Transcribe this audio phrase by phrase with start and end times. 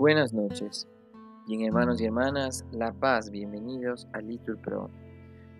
[0.00, 0.88] Buenas noches.
[1.46, 4.88] Bien hermanos y hermanas, La Paz, bienvenidos a Litur Pro.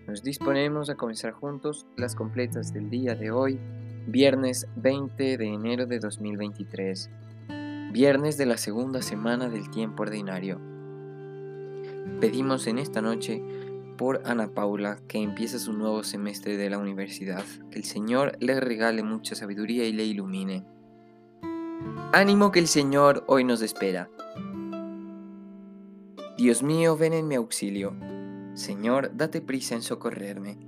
[0.06, 3.60] Nos disponemos a comenzar juntos las completas del día de hoy,
[4.06, 7.10] viernes 20 de enero de 2023,
[7.92, 10.58] viernes de la segunda semana del tiempo ordinario.
[12.18, 13.42] Pedimos en esta noche
[13.98, 18.58] por Ana Paula, que empieza su nuevo semestre de la universidad, que el Señor le
[18.58, 20.64] regale mucha sabiduría y le ilumine.
[22.12, 24.10] Ánimo que el Señor hoy nos espera.
[26.36, 27.94] Dios mío, ven en mi auxilio.
[28.54, 30.58] Señor, date prisa en socorrerme.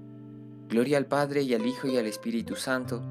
[0.69, 3.03] Gloria al Padre y al Hijo y al Espíritu Santo,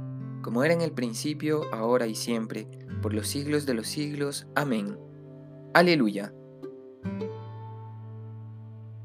[0.41, 2.67] como era en el principio, ahora y siempre,
[3.01, 4.47] por los siglos de los siglos.
[4.55, 4.97] Amén.
[5.73, 6.33] Aleluya.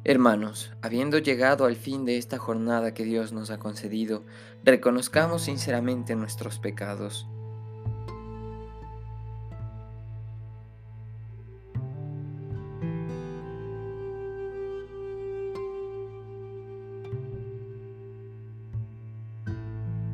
[0.04, 4.24] Hermanos, habiendo llegado al fin de esta jornada que Dios nos ha concedido,
[4.62, 7.28] reconozcamos sinceramente nuestros pecados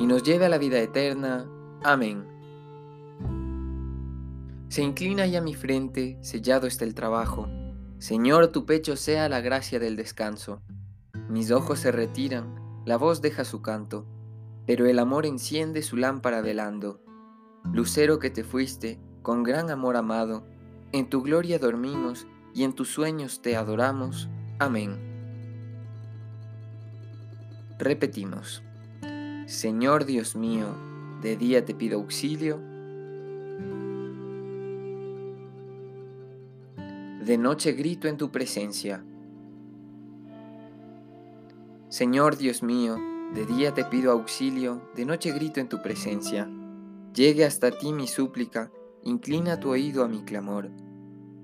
[0.00, 1.46] y nos lleve a la vida eterna.
[1.84, 2.26] Amén.
[4.68, 7.48] Se inclina ya mi frente, sellado está el trabajo.
[7.98, 10.62] Señor, tu pecho sea la gracia del descanso.
[11.28, 12.54] Mis ojos se retiran,
[12.86, 14.06] la voz deja su canto,
[14.66, 17.02] pero el amor enciende su lámpara velando.
[17.70, 20.46] Lucero que te fuiste, con gran amor amado,
[20.92, 24.30] en tu gloria dormimos y en tus sueños te adoramos.
[24.58, 24.98] Amén.
[27.78, 28.62] Repetimos.
[29.50, 30.68] Señor Dios mío,
[31.22, 32.60] de día te pido auxilio,
[37.26, 39.04] de noche grito en tu presencia.
[41.88, 42.96] Señor Dios mío,
[43.34, 46.48] de día te pido auxilio, de noche grito en tu presencia.
[47.12, 48.70] Llegue hasta ti mi súplica,
[49.02, 50.70] inclina tu oído a mi clamor,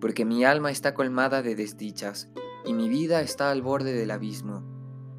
[0.01, 2.31] porque mi alma está colmada de desdichas,
[2.65, 4.63] y mi vida está al borde del abismo.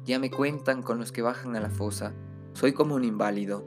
[0.06, 2.14] Ya me cuentan con los que bajan a la fosa,
[2.52, 3.64] soy como un inválido.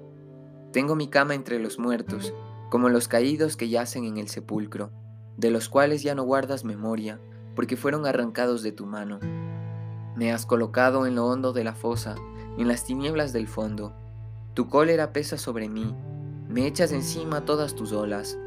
[0.71, 2.33] Tengo mi cama entre los muertos,
[2.69, 4.91] como los caídos que yacen en el sepulcro,
[5.37, 7.19] de los cuales ya no guardas memoria,
[7.55, 9.19] porque fueron arrancados de tu mano.
[10.15, 12.15] Me has colocado en lo hondo de la fosa,
[12.57, 13.93] en las tinieblas del fondo.
[14.53, 15.95] Tu cólera pesa sobre mí,
[16.49, 18.37] me echas encima todas tus olas.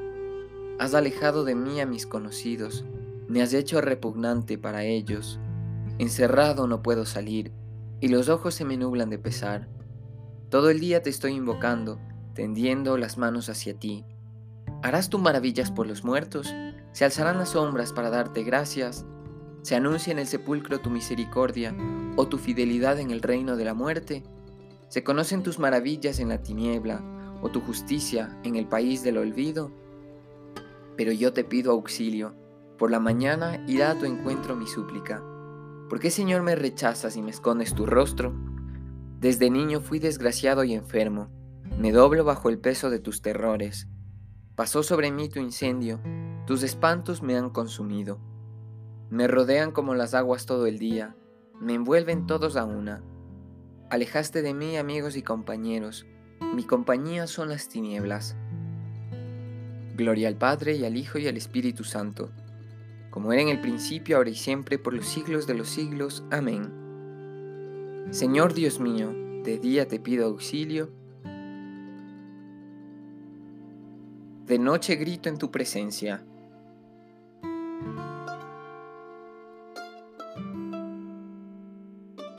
[0.78, 2.84] Has alejado de mí a mis conocidos,
[3.28, 5.38] me has hecho repugnante para ellos.
[5.98, 7.52] Encerrado no puedo salir,
[8.00, 9.68] y los ojos se me nublan de pesar.
[10.54, 11.98] Todo el día te estoy invocando,
[12.32, 14.04] tendiendo las manos hacia ti.
[14.84, 16.54] ¿Harás tú maravillas por los muertos?
[16.92, 19.04] ¿Se alzarán las sombras para darte gracias?
[19.62, 21.75] ¿Se anuncia en el sepulcro tu misericordia
[22.14, 24.22] o tu fidelidad en el reino de la muerte?
[24.87, 27.03] ¿Se conocen tus maravillas en la tiniebla
[27.43, 29.72] o tu justicia en el país del olvido?
[30.97, 32.37] Pero yo te pido auxilio.
[32.78, 35.20] Por la mañana irá a tu encuentro mi súplica.
[35.88, 38.53] ¿Por qué, Señor, me rechazas y me escondes tu rostro?
[39.24, 41.30] Desde niño fui desgraciado y enfermo,
[41.78, 43.88] me doblo bajo el peso de tus terrores.
[44.54, 45.98] Pasó sobre mí tu incendio,
[46.46, 48.20] tus espantos me han consumido.
[49.08, 51.16] Me rodean como las aguas todo el día,
[51.58, 53.02] me envuelven todos a una.
[53.88, 56.04] Alejaste de mí amigos y compañeros,
[56.54, 58.36] mi compañía son las tinieblas.
[59.96, 62.28] Gloria al Padre y al Hijo y al Espíritu Santo,
[63.10, 66.24] como era en el principio, ahora y siempre, por los siglos de los siglos.
[66.30, 66.83] Amén.
[68.14, 70.88] Señor Dios mío, de día te pido auxilio,
[74.47, 76.25] de noche grito en tu presencia.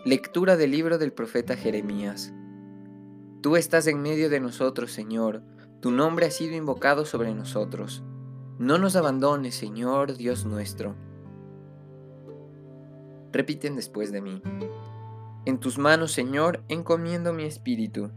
[0.06, 2.34] Lectura del libro del profeta Jeremías.
[3.42, 5.44] Tú estás en medio de nosotros, Señor,
[5.82, 8.02] tu nombre ha sido invocado sobre nosotros.
[8.60, 10.96] No nos abandones, Señor Dios nuestro.
[13.34, 14.42] Repiten después de mí.
[15.46, 18.10] En tus manos, Señor, encomiendo mi espíritu.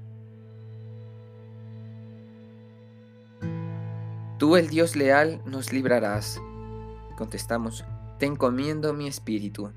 [4.38, 6.40] Tú, el Dios leal, nos librarás.
[7.16, 7.84] Contestamos,
[8.18, 9.72] te encomiendo mi espíritu.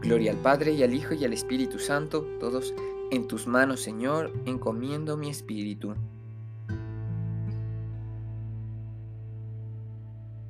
[0.00, 2.74] Gloria al Padre y al Hijo y al Espíritu Santo, todos
[3.10, 5.94] en tus manos, Señor, encomiendo mi espíritu.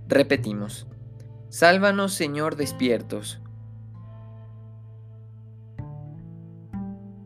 [0.09, 0.87] Repetimos,
[1.49, 3.41] Sálvanos, Señor, despiertos.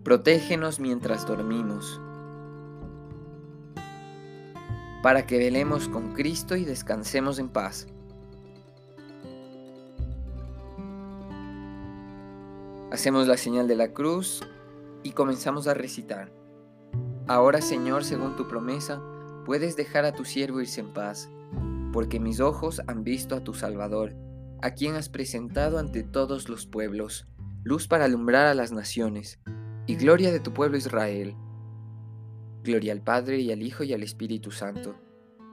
[0.07, 2.01] Protégenos mientras dormimos,
[5.03, 7.89] para que velemos con Cristo y descansemos en paz.
[12.93, 14.45] Hacemos la señal de la cruz
[15.03, 16.31] y comenzamos a recitar.
[17.27, 19.03] Ahora, Señor, según tu promesa,
[19.45, 21.29] puedes dejar a tu siervo irse en paz,
[21.93, 24.15] porque mis ojos han visto a tu Salvador,
[24.63, 27.27] a quien has presentado ante todos los pueblos,
[27.65, 29.41] luz para alumbrar a las naciones
[29.87, 31.35] y gloria de tu pueblo Israel.
[32.65, 34.97] Gloria al Padre y al Hijo y al Espíritu Santo,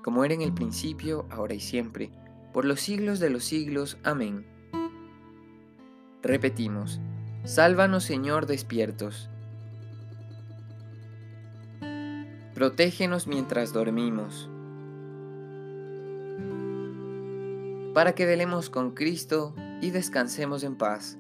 [0.04, 2.12] como era en el principio, ahora y siempre,
[2.52, 3.98] por los siglos de los siglos.
[4.04, 4.46] Amén.
[6.24, 7.00] Repetimos,
[7.44, 9.30] sálvanos Señor despiertos.
[12.56, 14.50] Protégenos mientras dormimos,
[17.94, 21.20] para que velemos con Cristo y descansemos en paz.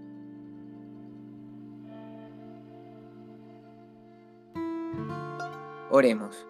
[5.95, 6.47] Oremos.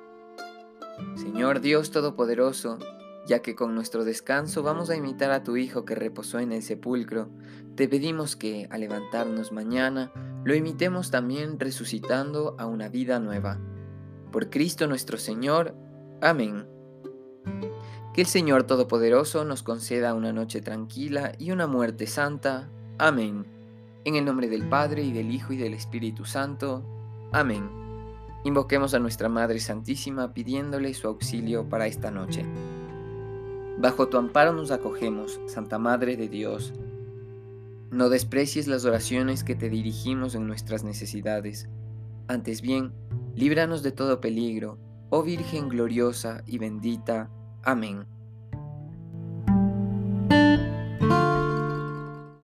[1.15, 2.79] Señor Dios Todopoderoso,
[3.27, 6.63] ya que con nuestro descanso vamos a imitar a tu Hijo que reposó en el
[6.63, 7.27] sepulcro,
[7.75, 10.13] te pedimos que, al levantarnos mañana,
[10.45, 13.59] lo imitemos también resucitando a una vida nueva.
[14.31, 15.75] Por Cristo nuestro Señor.
[16.21, 16.65] Amén.
[18.13, 22.69] Que el Señor Todopoderoso nos conceda una noche tranquila y una muerte santa.
[22.97, 23.45] Amén.
[24.05, 26.85] En el nombre del Padre y del Hijo y del Espíritu Santo.
[27.33, 27.82] Amén.
[28.45, 32.45] Invoquemos a nuestra Madre Santísima pidiéndole su auxilio para esta noche.
[33.77, 36.73] Bajo tu amparo nos acogemos, Santa Madre de Dios.
[37.89, 41.69] No desprecies las oraciones que te dirigimos en nuestras necesidades.
[42.27, 42.91] Antes bien,
[43.35, 44.77] líbranos de todo peligro,
[45.09, 47.29] oh Virgen gloriosa y bendita.
[47.63, 48.05] Amén.